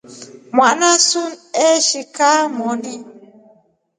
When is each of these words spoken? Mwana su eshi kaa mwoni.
Mwana 0.55 0.89
su 1.07 1.23
eshi 1.69 2.01
kaa 2.15 2.43
mwoni. 2.55 2.95